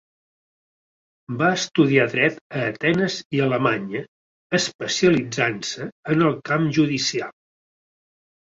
[1.41, 4.03] Va estudiar Dret a Atenes i Alemanya,
[4.61, 7.39] especialitzant-se en el camp judicial.